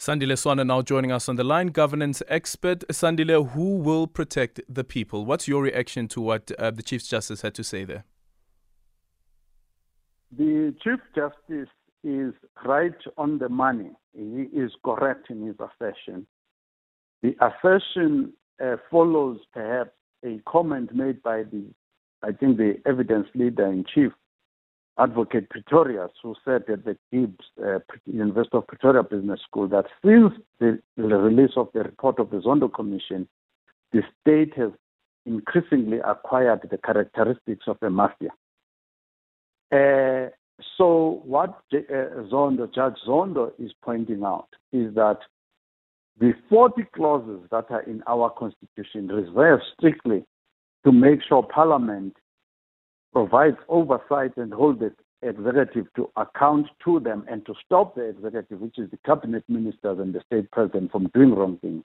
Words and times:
Sandile 0.00 0.32
Swana 0.32 0.66
now 0.66 0.80
joining 0.80 1.12
us 1.12 1.28
on 1.28 1.36
the 1.36 1.44
line, 1.44 1.66
governance 1.66 2.22
expert. 2.26 2.88
Sandile, 2.88 3.50
who 3.50 3.76
will 3.76 4.06
protect 4.06 4.58
the 4.66 4.82
people? 4.82 5.26
What's 5.26 5.46
your 5.46 5.60
reaction 5.60 6.08
to 6.08 6.22
what 6.22 6.50
uh, 6.58 6.70
the 6.70 6.82
Chief 6.82 7.06
Justice 7.06 7.42
had 7.42 7.54
to 7.56 7.62
say 7.62 7.84
there? 7.84 8.04
The 10.34 10.74
Chief 10.82 11.00
Justice 11.14 11.68
is 12.02 12.32
right 12.64 12.96
on 13.18 13.40
the 13.40 13.50
money. 13.50 13.90
He 14.16 14.48
is 14.54 14.72
correct 14.82 15.28
in 15.28 15.46
his 15.46 15.56
assertion. 15.60 16.26
The 17.22 17.36
assertion 17.44 18.32
uh, 18.58 18.76
follows 18.90 19.40
perhaps 19.52 19.90
a 20.24 20.40
comment 20.48 20.94
made 20.94 21.22
by 21.22 21.42
the, 21.42 21.66
I 22.22 22.32
think, 22.32 22.56
the 22.56 22.80
evidence 22.86 23.28
leader 23.34 23.66
in 23.66 23.84
chief, 23.94 24.12
Advocate 25.00 25.48
Pretorius, 25.48 26.10
who 26.22 26.34
said 26.44 26.64
at 26.68 26.84
the 26.84 26.96
GIBS, 27.12 27.44
uh, 27.64 27.78
University 28.04 28.56
of 28.56 28.66
Pretoria 28.66 29.02
Business 29.02 29.40
School, 29.48 29.66
that 29.68 29.86
since 30.04 30.32
the, 30.58 30.78
the 30.96 31.02
release 31.02 31.52
of 31.56 31.68
the 31.72 31.80
report 31.80 32.18
of 32.18 32.30
the 32.30 32.38
Zondo 32.38 32.72
Commission, 32.72 33.26
the 33.92 34.02
state 34.20 34.54
has 34.56 34.70
increasingly 35.24 35.98
acquired 36.04 36.60
the 36.70 36.78
characteristics 36.78 37.64
of 37.66 37.78
a 37.82 37.90
mafia. 37.90 38.30
Uh, 39.72 40.28
so 40.76 41.22
what 41.24 41.62
uh, 41.72 41.78
Zondo, 42.30 42.72
Judge 42.72 42.96
Zondo 43.06 43.52
is 43.58 43.72
pointing 43.82 44.22
out 44.22 44.48
is 44.72 44.94
that 44.94 45.18
the 46.18 46.34
40 46.50 46.82
clauses 46.94 47.40
that 47.50 47.66
are 47.70 47.82
in 47.82 48.02
our 48.06 48.30
constitution 48.30 49.08
reserve 49.08 49.60
strictly 49.76 50.24
to 50.84 50.92
make 50.92 51.20
sure 51.26 51.42
Parliament 51.42 52.14
provides 53.12 53.56
oversight 53.68 54.36
and 54.36 54.52
hold 54.52 54.80
the 54.80 54.92
executive 55.22 55.86
to 55.94 56.10
account 56.16 56.66
to 56.84 57.00
them 57.00 57.24
and 57.28 57.44
to 57.46 57.54
stop 57.64 57.94
the 57.94 58.02
executive, 58.02 58.60
which 58.60 58.78
is 58.78 58.90
the 58.90 58.98
cabinet 59.04 59.44
ministers 59.48 59.98
and 59.98 60.14
the 60.14 60.20
state 60.26 60.50
president, 60.50 60.90
from 60.90 61.10
doing 61.14 61.34
wrong 61.34 61.58
things. 61.60 61.84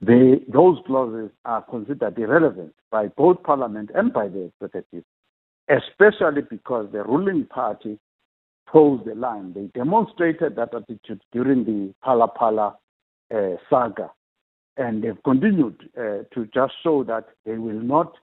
They, 0.00 0.42
those 0.48 0.78
clauses 0.86 1.30
are 1.44 1.62
considered 1.62 2.18
irrelevant 2.18 2.74
by 2.90 3.08
both 3.08 3.42
Parliament 3.42 3.90
and 3.94 4.12
by 4.12 4.28
the 4.28 4.50
executive, 4.60 5.04
especially 5.68 6.42
because 6.48 6.88
the 6.92 7.04
ruling 7.04 7.44
party 7.46 7.98
toes 8.72 9.00
the 9.04 9.14
line. 9.14 9.52
They 9.52 9.66
demonstrated 9.78 10.56
that 10.56 10.74
attitude 10.74 11.22
during 11.32 11.64
the 11.64 11.94
Phala 12.06 12.74
uh, 13.34 13.56
saga, 13.68 14.10
and 14.76 15.02
they've 15.02 15.22
continued 15.22 15.90
uh, 15.98 16.24
to 16.34 16.48
just 16.54 16.72
show 16.82 17.04
that 17.04 17.26
they 17.44 17.58
will 17.58 17.80
not 17.80 18.14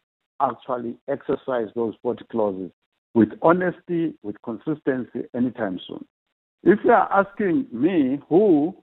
actually 0.41 0.95
exercise 1.07 1.67
those 1.75 1.95
40 2.01 2.25
clauses 2.31 2.71
with 3.13 3.29
honesty, 3.41 4.13
with 4.23 4.35
consistency 4.43 5.27
anytime 5.35 5.79
soon. 5.87 6.05
If 6.63 6.79
you 6.83 6.91
are 6.91 7.11
asking 7.11 7.67
me 7.71 8.19
who 8.29 8.75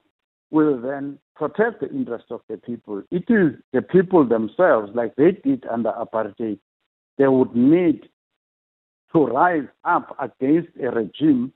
will 0.51 0.79
then 0.79 1.19
protect 1.35 1.81
the 1.81 1.89
interests 1.89 2.27
of 2.31 2.41
the 2.49 2.57
people, 2.57 3.03
it 3.11 3.25
is 3.29 3.53
the 3.73 3.81
people 3.81 4.25
themselves, 4.27 4.91
like 4.93 5.15
they 5.15 5.31
did 5.31 5.65
under 5.71 5.91
apartheid. 5.91 6.59
They 7.17 7.27
would 7.27 7.55
need 7.55 8.09
to 9.13 9.25
rise 9.25 9.67
up 9.85 10.15
against 10.19 10.69
a 10.81 10.91
regime 10.91 11.53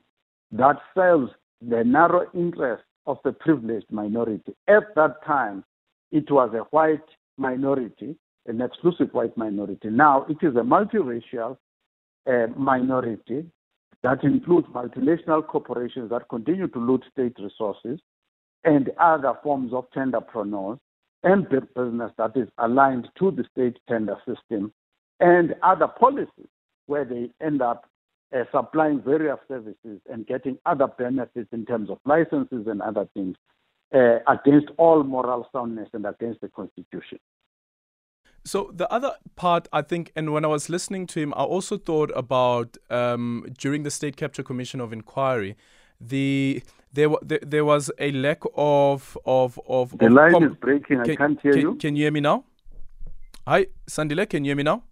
that 0.52 0.78
serves 0.96 1.32
the 1.62 1.84
narrow 1.84 2.28
interests 2.34 2.86
of 3.06 3.18
the 3.24 3.34
privileged 3.34 3.92
minority. 3.92 4.56
At 4.68 4.96
that 4.96 5.24
time, 5.26 5.64
it 6.12 6.32
was 6.32 6.52
a 6.54 6.64
white 6.76 7.04
minority 7.38 8.16
an 8.48 8.62
exclusive 8.62 9.10
white 9.14 9.36
minority. 9.38 9.90
Now 9.90 10.26
it 10.30 10.38
is 10.42 10.56
a 10.56 10.62
multiracial 10.62 11.58
uh, 12.28 12.48
minority 12.56 13.46
that 14.04 14.24
includes 14.24 14.68
multinational 14.68 15.46
corporations 15.46 16.10
that 16.10 16.30
continue 16.30 16.68
to 16.68 16.80
loot 16.80 17.04
state 17.12 17.36
resources 17.40 18.00
and 18.64 18.92
other 19.00 19.34
forms 19.44 19.74
of 19.74 19.90
tenderpreneurs 19.92 20.80
and 21.24 21.48
business 21.50 22.12
that 22.18 22.32
is 22.36 22.48
aligned 22.58 23.10
to 23.18 23.32
the 23.32 23.44
state 23.52 23.78
tender 23.90 24.16
system 24.26 24.72
and 25.20 25.54
other 25.64 25.88
policies 25.88 26.48
where 26.86 27.06
they 27.06 27.30
end 27.46 27.62
up 27.62 27.90
uh, 28.36 28.44
supplying 28.52 29.02
various 29.02 29.38
services 29.48 30.00
and 30.10 30.28
getting 30.28 30.58
other 30.66 30.88
benefits 30.88 31.50
in 31.52 31.66
terms 31.66 31.90
of 31.90 31.98
licenses 32.06 32.68
and 32.68 32.82
other 32.82 33.08
things 33.14 33.36
uh, 33.94 34.20
against 34.28 34.68
all 34.78 35.04
moral 35.04 35.48
soundness 35.52 35.90
and 35.94 36.06
against 36.06 36.40
the 36.42 36.48
Constitution. 36.50 37.20
So 38.46 38.72
the 38.74 38.92
other 38.92 39.14
part, 39.36 39.68
I 39.74 39.82
think, 39.82 40.12
and 40.16 40.34
when 40.34 40.46
I 40.46 40.48
was 40.48 40.70
listening 40.70 41.08
to 41.08 41.20
him, 41.20 41.34
I 41.36 41.44
also 41.44 41.78
thought 41.78 42.12
about 42.16 42.78
um, 42.90 43.46
during 43.58 43.84
the 43.84 43.92
State 43.92 44.18
Capture 44.18 44.44
Commission 44.44 44.80
of 44.80 44.94
Inquiry, 44.94 45.56
the 46.00 46.64
there, 46.94 47.10
there, 47.22 47.40
there 47.42 47.66
was 47.66 47.92
a 48.00 48.12
lack 48.12 48.42
of 48.56 49.18
of 49.26 49.60
of. 49.68 49.98
The 49.98 50.06
of 50.06 50.12
line 50.14 50.32
com- 50.32 50.44
is 50.44 50.56
breaking. 50.56 51.04
Can, 51.04 51.12
I 51.12 51.16
can't 51.16 51.42
hear 51.42 51.52
can, 51.54 51.62
you. 51.62 51.76
Can 51.76 51.96
you 51.96 52.04
hear 52.04 52.12
me 52.12 52.22
now? 52.22 52.46
Hi, 53.48 53.68
Sandile. 53.88 54.28
Can 54.30 54.46
you 54.46 54.50
hear 54.50 54.56
me 54.56 54.64
now? 54.64 54.84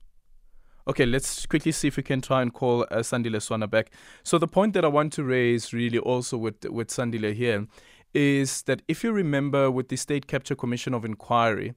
Okay, 0.87 1.05
let's 1.05 1.45
quickly 1.45 1.71
see 1.71 1.87
if 1.89 1.97
we 1.97 2.03
can 2.03 2.21
try 2.21 2.41
and 2.41 2.53
call 2.53 2.83
uh, 2.83 2.97
Sandile 2.97 3.37
Swana 3.37 3.69
back. 3.69 3.91
So 4.23 4.37
the 4.37 4.47
point 4.47 4.73
that 4.73 4.85
I 4.85 4.87
want 4.87 5.13
to 5.13 5.23
raise, 5.23 5.73
really, 5.73 5.97
also 5.97 6.37
with 6.37 6.65
with 6.65 6.89
Sandile 6.89 7.33
here, 7.33 7.65
is 8.13 8.61
that 8.63 8.81
if 8.87 9.03
you 9.03 9.11
remember 9.11 9.71
with 9.71 9.89
the 9.89 9.95
State 9.95 10.27
Capture 10.27 10.55
Commission 10.55 10.93
of 10.93 11.05
Inquiry. 11.05 11.73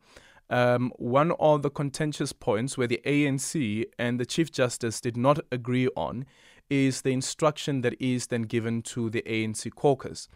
Um, 0.50 0.92
one 0.96 1.32
of 1.38 1.62
the 1.62 1.70
contentious 1.70 2.32
points 2.32 2.76
where 2.76 2.88
the 2.88 3.00
ANC 3.06 3.84
and 3.98 4.18
the 4.18 4.26
Chief 4.26 4.50
Justice 4.50 5.00
did 5.00 5.16
not 5.16 5.38
agree 5.50 5.88
on 5.96 6.26
is 6.68 7.02
the 7.02 7.12
instruction 7.12 7.80
that 7.82 7.94
is 8.00 8.26
then 8.26 8.42
given 8.42 8.82
to 8.82 9.10
the 9.10 9.22
ANC 9.22 9.72
caucus. 9.74 10.28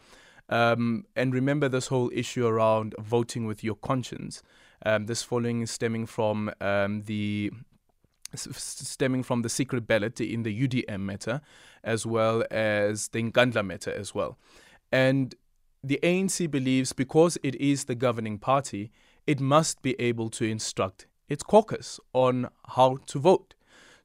Um, 0.48 1.06
and 1.16 1.34
remember 1.34 1.68
this 1.68 1.88
whole 1.88 2.10
issue 2.14 2.46
around 2.46 2.94
voting 2.98 3.46
with 3.46 3.64
your 3.64 3.76
conscience. 3.76 4.42
Um, 4.86 5.06
this 5.06 5.22
following 5.22 5.62
is 5.62 5.70
stemming 5.70 6.06
from 6.06 6.50
um, 6.60 7.02
the 7.02 7.50
stemming 8.36 9.22
from 9.22 9.42
the 9.42 9.48
secret 9.48 9.86
ballot 9.86 10.20
in 10.20 10.42
the 10.42 10.68
UDM 10.68 11.00
matter, 11.00 11.40
as 11.82 12.04
well 12.04 12.44
as 12.50 13.08
the 13.08 13.22
Nkandla 13.22 13.64
matter 13.64 13.92
as 13.92 14.14
well. 14.14 14.38
And 14.90 15.34
the 15.82 16.00
ANC 16.02 16.50
believes 16.50 16.92
because 16.92 17.38
it 17.42 17.54
is 17.56 17.84
the 17.84 17.94
governing 17.94 18.38
party, 18.38 18.90
it 19.26 19.40
must 19.40 19.82
be 19.82 19.98
able 19.98 20.30
to 20.30 20.44
instruct 20.44 21.06
its 21.28 21.42
caucus 21.42 21.98
on 22.12 22.48
how 22.68 22.96
to 23.06 23.18
vote. 23.18 23.54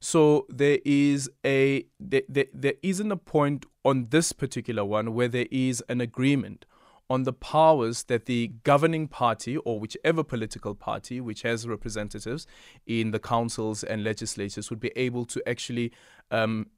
So 0.00 0.46
there 0.48 0.78
is 0.84 1.30
a 1.44 1.84
there, 1.98 2.22
there, 2.28 2.46
there 2.54 2.74
isn't 2.82 3.12
a 3.12 3.16
point 3.16 3.66
on 3.84 4.06
this 4.10 4.32
particular 4.32 4.84
one 4.84 5.14
where 5.14 5.28
there 5.28 5.48
is 5.50 5.82
an 5.88 6.00
agreement 6.00 6.64
on 7.10 7.24
the 7.24 7.32
powers 7.32 8.04
that 8.04 8.26
the 8.26 8.52
governing 8.62 9.08
party 9.08 9.56
or 9.58 9.80
whichever 9.80 10.22
political 10.22 10.74
party 10.74 11.20
which 11.20 11.42
has 11.42 11.66
representatives 11.66 12.46
in 12.86 13.10
the 13.10 13.18
councils 13.18 13.82
and 13.82 14.04
legislatures 14.04 14.70
would 14.70 14.80
be 14.80 14.92
able 14.96 15.24
to 15.26 15.46
actually 15.46 15.92
um, 16.30 16.68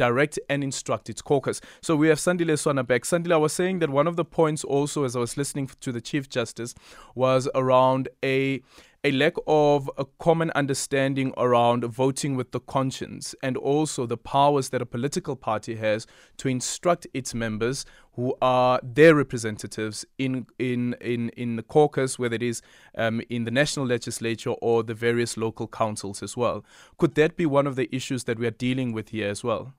direct 0.00 0.38
and 0.48 0.64
instruct 0.64 1.10
its 1.10 1.20
caucus. 1.20 1.60
So 1.82 1.94
we 1.94 2.08
have 2.08 2.18
Sandile 2.18 2.56
Swana 2.62 2.86
back. 2.86 3.02
Sandile, 3.02 3.34
I 3.34 3.36
was 3.36 3.52
saying 3.52 3.80
that 3.80 3.90
one 3.90 4.06
of 4.06 4.16
the 4.16 4.24
points 4.24 4.64
also 4.64 5.04
as 5.04 5.14
I 5.14 5.18
was 5.18 5.36
listening 5.36 5.70
to 5.84 5.92
the 5.92 6.00
Chief 6.00 6.24
Justice 6.28 6.74
was 7.14 7.48
around 7.54 8.08
a 8.24 8.62
a 9.02 9.10
lack 9.12 9.32
of 9.46 9.90
a 9.96 10.04
common 10.18 10.50
understanding 10.50 11.32
around 11.38 11.84
voting 11.84 12.36
with 12.36 12.52
the 12.52 12.60
conscience 12.60 13.34
and 13.42 13.56
also 13.56 14.04
the 14.04 14.16
powers 14.16 14.68
that 14.70 14.82
a 14.82 14.86
political 14.86 15.36
party 15.36 15.76
has 15.76 16.06
to 16.36 16.48
instruct 16.48 17.06
its 17.14 17.34
members 17.34 17.86
who 18.12 18.34
are 18.42 18.78
their 18.82 19.14
representatives 19.14 20.04
in 20.18 20.46
in 20.58 20.94
in, 21.00 21.30
in 21.30 21.56
the 21.56 21.62
caucus, 21.62 22.18
whether 22.18 22.34
it 22.34 22.42
is 22.42 22.60
um, 22.96 23.22
in 23.30 23.44
the 23.44 23.50
national 23.50 23.86
legislature 23.86 24.54
or 24.60 24.82
the 24.82 24.94
various 24.94 25.36
local 25.36 25.66
councils 25.66 26.22
as 26.22 26.36
well. 26.36 26.64
Could 26.98 27.14
that 27.14 27.36
be 27.36 27.46
one 27.46 27.66
of 27.66 27.76
the 27.76 27.88
issues 27.94 28.24
that 28.24 28.38
we 28.38 28.46
are 28.46 28.58
dealing 28.66 28.92
with 28.92 29.10
here 29.10 29.30
as 29.30 29.42
well? 29.42 29.72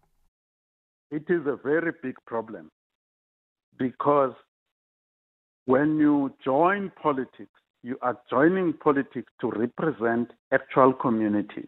It 1.11 1.23
is 1.29 1.45
a 1.45 1.57
very 1.63 1.91
big 2.01 2.15
problem 2.25 2.71
because 3.77 4.33
when 5.65 5.97
you 5.97 6.33
join 6.43 6.91
politics, 7.01 7.51
you 7.83 7.97
are 8.01 8.17
joining 8.29 8.73
politics 8.73 9.31
to 9.41 9.51
represent 9.51 10.31
actual 10.51 10.93
communities. 10.93 11.67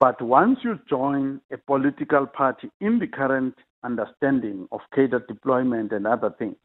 But 0.00 0.20
once 0.20 0.58
you 0.62 0.78
join 0.88 1.40
a 1.52 1.58
political 1.58 2.26
party 2.26 2.70
in 2.80 2.98
the 2.98 3.06
current 3.06 3.54
understanding 3.84 4.68
of 4.72 4.80
cadre 4.94 5.20
deployment 5.28 5.92
and 5.92 6.06
other 6.06 6.34
things, 6.38 6.56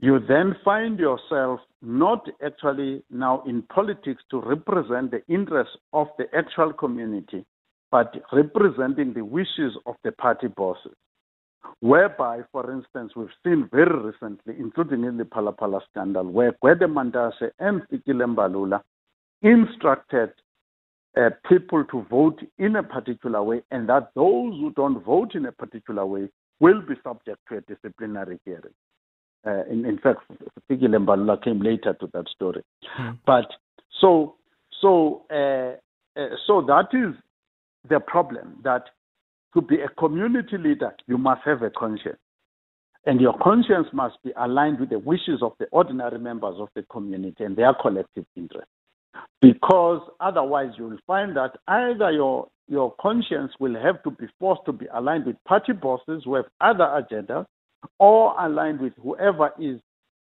you 0.00 0.20
then 0.28 0.54
find 0.64 0.98
yourself 0.98 1.60
not 1.80 2.26
actually 2.44 3.02
now 3.10 3.42
in 3.46 3.62
politics 3.62 4.22
to 4.30 4.40
represent 4.40 5.10
the 5.10 5.22
interests 5.28 5.76
of 5.92 6.08
the 6.18 6.26
actual 6.36 6.72
community, 6.72 7.44
but 7.94 8.12
representing 8.32 9.14
the 9.14 9.24
wishes 9.24 9.72
of 9.86 9.94
the 10.02 10.10
party 10.10 10.48
bosses. 10.48 10.96
Whereby, 11.78 12.40
for 12.50 12.72
instance, 12.72 13.12
we've 13.14 13.28
seen 13.44 13.68
very 13.70 13.96
recently, 14.10 14.54
including 14.58 15.04
in 15.04 15.16
the 15.16 15.22
Phala 15.22 15.80
scandal, 15.90 16.24
where 16.24 16.56
Gwede 16.60 16.88
Mantashe 16.88 17.52
and 17.60 17.82
Fikile 17.82 18.34
Mbalula 18.34 18.80
instructed 19.42 20.32
uh, 21.16 21.30
people 21.48 21.84
to 21.84 22.04
vote 22.10 22.40
in 22.58 22.74
a 22.74 22.82
particular 22.82 23.40
way, 23.44 23.62
and 23.70 23.88
that 23.88 24.10
those 24.16 24.54
who 24.58 24.72
don't 24.74 25.00
vote 25.04 25.36
in 25.36 25.46
a 25.46 25.52
particular 25.52 26.04
way 26.04 26.28
will 26.58 26.82
be 26.82 26.94
subject 27.04 27.38
to 27.48 27.58
a 27.58 27.60
disciplinary 27.60 28.40
hearing. 28.44 28.74
Uh, 29.46 29.62
in, 29.70 29.84
in 29.84 29.98
fact, 29.98 30.18
Fikile 30.68 30.98
Mbalula 30.98 31.40
came 31.44 31.60
later 31.60 31.94
to 32.00 32.08
that 32.12 32.26
story. 32.34 32.64
Mm. 32.98 33.20
But 33.24 33.46
so 34.00 34.34
so 34.80 35.22
uh, 35.30 35.76
uh, 36.20 36.34
so 36.44 36.60
that 36.62 36.88
is 36.92 37.14
the 37.88 38.00
problem. 38.00 38.60
That 38.64 38.84
to 39.54 39.60
be 39.60 39.80
a 39.80 39.88
community 39.88 40.58
leader, 40.58 40.94
you 41.06 41.18
must 41.18 41.42
have 41.44 41.62
a 41.62 41.70
conscience, 41.70 42.18
and 43.06 43.20
your 43.20 43.36
conscience 43.38 43.88
must 43.92 44.16
be 44.22 44.32
aligned 44.36 44.80
with 44.80 44.90
the 44.90 44.98
wishes 44.98 45.42
of 45.42 45.52
the 45.58 45.66
ordinary 45.70 46.18
members 46.18 46.56
of 46.58 46.68
the 46.74 46.82
community 46.84 47.44
and 47.44 47.56
their 47.56 47.74
collective 47.74 48.24
interest. 48.36 48.68
Because 49.40 50.00
otherwise, 50.20 50.72
you 50.76 50.88
will 50.88 50.98
find 51.06 51.36
that 51.36 51.52
either 51.68 52.10
your 52.10 52.48
your 52.66 52.94
conscience 53.00 53.52
will 53.60 53.74
have 53.80 54.02
to 54.02 54.10
be 54.10 54.26
forced 54.40 54.62
to 54.64 54.72
be 54.72 54.86
aligned 54.94 55.26
with 55.26 55.36
party 55.44 55.72
bosses 55.72 56.22
who 56.24 56.34
have 56.34 56.46
other 56.60 56.84
agendas, 56.84 57.44
or 57.98 58.34
aligned 58.42 58.80
with 58.80 58.94
whoever 59.02 59.52
is 59.60 59.80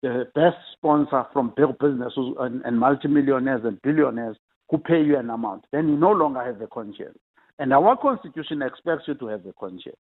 the 0.01 0.25
best 0.33 0.55
sponsor 0.73 1.25
from 1.33 1.53
big 1.55 1.77
business 1.79 2.13
and, 2.39 2.61
and 2.63 2.79
multimillionaires 2.79 3.61
and 3.65 3.81
billionaires 3.81 4.37
who 4.69 4.77
pay 4.77 5.01
you 5.03 5.17
an 5.17 5.29
amount. 5.29 5.65
Then 5.71 5.89
you 5.89 5.97
no 5.97 6.11
longer 6.11 6.43
have 6.43 6.61
a 6.61 6.67
conscience. 6.67 7.17
And 7.61 7.71
our 7.73 7.95
constitution 7.95 8.63
expects 8.63 9.03
you 9.07 9.13
to 9.13 9.27
have 9.27 9.45
a 9.45 9.53
conscience. 9.53 9.95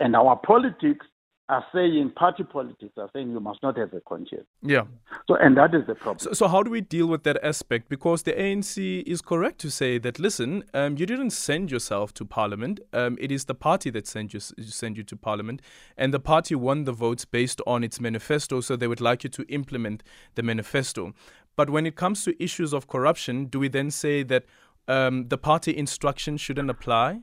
And 0.00 0.16
our 0.16 0.36
politics 0.36 1.04
are 1.50 1.62
saying 1.70 2.12
party 2.16 2.44
politics 2.44 2.94
are 2.96 3.10
saying 3.12 3.30
you 3.30 3.40
must 3.40 3.62
not 3.62 3.76
have 3.76 3.92
a 3.92 4.00
conscience. 4.00 4.46
Yeah. 4.62 4.84
So 5.26 5.36
and 5.36 5.54
that 5.58 5.74
is 5.74 5.86
the 5.86 5.94
problem. 5.94 6.18
So, 6.18 6.32
so 6.32 6.48
how 6.48 6.62
do 6.62 6.70
we 6.70 6.80
deal 6.80 7.06
with 7.06 7.24
that 7.24 7.38
aspect? 7.44 7.90
Because 7.90 8.22
the 8.22 8.32
ANC 8.32 9.02
is 9.02 9.20
correct 9.20 9.58
to 9.60 9.70
say 9.70 9.98
that 9.98 10.18
listen, 10.18 10.64
um, 10.72 10.96
you 10.96 11.04
didn't 11.04 11.32
send 11.32 11.70
yourself 11.70 12.14
to 12.14 12.24
parliament. 12.24 12.80
Um, 12.94 13.18
it 13.20 13.30
is 13.30 13.44
the 13.44 13.54
party 13.54 13.90
that 13.90 14.06
sent 14.06 14.32
you 14.32 14.40
sent 14.40 14.96
you 14.96 15.02
to 15.04 15.16
parliament, 15.16 15.60
and 15.98 16.14
the 16.14 16.20
party 16.20 16.54
won 16.54 16.84
the 16.84 16.92
votes 16.92 17.26
based 17.26 17.60
on 17.66 17.84
its 17.84 18.00
manifesto. 18.00 18.62
So 18.62 18.76
they 18.76 18.88
would 18.88 19.02
like 19.02 19.24
you 19.24 19.30
to 19.30 19.42
implement 19.50 20.02
the 20.36 20.42
manifesto. 20.42 21.12
But 21.54 21.68
when 21.68 21.86
it 21.86 21.96
comes 21.96 22.24
to 22.24 22.42
issues 22.42 22.72
of 22.72 22.86
corruption, 22.86 23.46
do 23.46 23.58
we 23.58 23.68
then 23.68 23.90
say 23.90 24.22
that 24.22 24.44
um, 24.88 25.28
the 25.28 25.38
party 25.38 25.76
instruction 25.76 26.36
shouldn't 26.36 26.70
apply? 26.70 27.20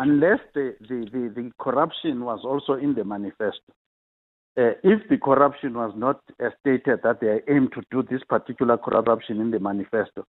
unless 0.00 0.38
the, 0.54 0.76
the, 0.80 1.06
the, 1.12 1.32
the, 1.34 1.50
corruption 1.58 2.24
was 2.24 2.40
also 2.44 2.74
in 2.74 2.94
the 2.94 3.04
manifesto. 3.04 3.72
Uh, 4.56 4.72
if 4.82 5.08
the 5.08 5.16
corruption 5.16 5.74
was 5.74 5.92
not 5.96 6.20
uh, 6.42 6.48
stated 6.60 7.00
that 7.02 7.20
they 7.20 7.40
aim 7.52 7.68
to 7.72 7.82
do 7.90 8.02
this 8.10 8.22
particular 8.28 8.76
corruption 8.76 9.40
in 9.40 9.50
the 9.50 9.60
manifesto, 9.60 10.24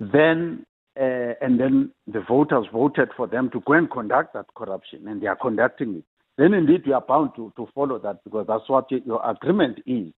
then 0.00 0.64
uh, 1.00 1.34
and 1.40 1.60
then 1.60 1.92
the 2.08 2.20
voters 2.26 2.66
voted 2.72 3.08
for 3.16 3.28
them 3.28 3.48
to 3.52 3.60
go 3.60 3.74
and 3.74 3.88
conduct 3.90 4.34
that 4.34 4.46
corruption, 4.56 5.06
and 5.06 5.22
they 5.22 5.28
are 5.28 5.36
conducting 5.36 5.94
it. 5.94 6.04
Then 6.36 6.54
indeed 6.54 6.82
we 6.86 6.92
are 6.92 7.04
bound 7.06 7.30
to, 7.36 7.52
to 7.56 7.68
follow 7.72 8.00
that 8.00 8.24
because 8.24 8.46
that's 8.48 8.68
what 8.68 8.90
your 8.90 9.24
agreement 9.28 9.78
is. 9.86 10.12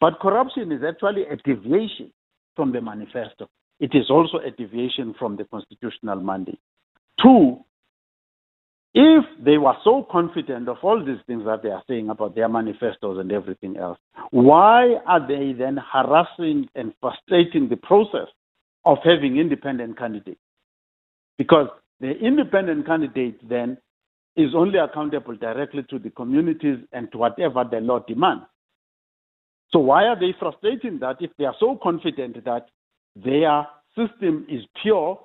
But 0.00 0.20
corruption 0.20 0.72
is 0.72 0.80
actually 0.82 1.24
a 1.26 1.36
deviation 1.36 2.12
from 2.56 2.72
the 2.72 2.80
manifesto. 2.80 3.48
It 3.82 3.96
is 3.96 4.10
also 4.10 4.38
a 4.38 4.52
deviation 4.52 5.12
from 5.18 5.36
the 5.36 5.42
constitutional 5.42 6.20
mandate. 6.20 6.60
Two, 7.20 7.64
if 8.94 9.24
they 9.44 9.58
were 9.58 9.74
so 9.82 10.06
confident 10.08 10.68
of 10.68 10.76
all 10.82 11.04
these 11.04 11.18
things 11.26 11.44
that 11.46 11.64
they 11.64 11.70
are 11.70 11.82
saying 11.88 12.08
about 12.08 12.36
their 12.36 12.48
manifestos 12.48 13.18
and 13.18 13.32
everything 13.32 13.76
else, 13.76 13.98
why 14.30 14.98
are 15.04 15.26
they 15.26 15.52
then 15.52 15.78
harassing 15.92 16.68
and 16.76 16.92
frustrating 17.00 17.68
the 17.68 17.76
process 17.76 18.28
of 18.84 18.98
having 19.02 19.38
independent 19.38 19.98
candidates? 19.98 20.40
Because 21.36 21.66
the 21.98 22.12
independent 22.12 22.86
candidate 22.86 23.40
then 23.48 23.78
is 24.36 24.54
only 24.54 24.78
accountable 24.78 25.34
directly 25.34 25.82
to 25.90 25.98
the 25.98 26.10
communities 26.10 26.78
and 26.92 27.10
to 27.10 27.18
whatever 27.18 27.64
the 27.68 27.80
law 27.80 27.98
demands. 27.98 28.44
So 29.72 29.80
why 29.80 30.04
are 30.04 30.20
they 30.20 30.36
frustrating 30.38 31.00
that 31.00 31.16
if 31.18 31.32
they 31.36 31.46
are 31.46 31.56
so 31.58 31.80
confident 31.82 32.44
that 32.44 32.66
their 33.16 33.66
system 33.96 34.46
is 34.48 34.62
pure 34.82 35.18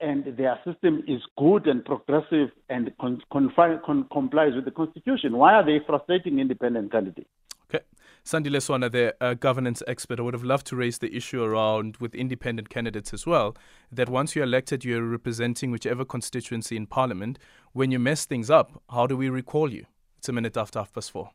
and 0.00 0.24
their 0.36 0.58
system 0.64 1.02
is 1.06 1.20
good 1.38 1.66
and 1.66 1.84
progressive 1.84 2.48
and 2.68 2.90
con- 3.00 3.20
confi- 3.32 3.82
con- 3.84 4.06
complies 4.12 4.54
with 4.54 4.64
the 4.64 4.70
constitution. 4.70 5.36
Why 5.36 5.54
are 5.54 5.64
they 5.64 5.78
frustrating 5.86 6.38
independent 6.38 6.90
candidates? 6.90 7.28
Okay. 7.72 7.84
Sandile 8.24 8.56
Swana, 8.56 8.90
the 8.90 9.14
uh, 9.20 9.34
governance 9.34 9.82
expert, 9.86 10.18
I 10.18 10.22
would 10.22 10.34
have 10.34 10.42
loved 10.42 10.66
to 10.68 10.76
raise 10.76 10.98
the 10.98 11.14
issue 11.14 11.42
around 11.42 11.98
with 11.98 12.14
independent 12.14 12.68
candidates 12.68 13.12
as 13.12 13.26
well. 13.26 13.56
That 13.92 14.08
once 14.08 14.34
you're 14.34 14.44
elected, 14.44 14.84
you're 14.84 15.04
representing 15.04 15.70
whichever 15.70 16.04
constituency 16.04 16.76
in 16.76 16.86
parliament. 16.86 17.38
When 17.72 17.90
you 17.90 17.98
mess 17.98 18.24
things 18.24 18.50
up, 18.50 18.82
how 18.90 19.06
do 19.06 19.16
we 19.16 19.28
recall 19.28 19.72
you? 19.72 19.86
It's 20.18 20.28
a 20.28 20.32
minute 20.32 20.56
after 20.56 20.80
half 20.80 20.92
past 20.92 21.10
four. 21.10 21.30